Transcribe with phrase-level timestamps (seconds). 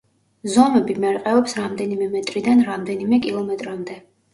[0.53, 4.07] ზომები მერყეობს რამდენიმე მეტრიდან რამდენიმე კილომეტრამდე.